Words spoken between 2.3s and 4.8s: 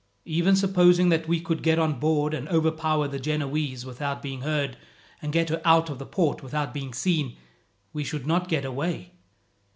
and overpower the Genoese without being heard,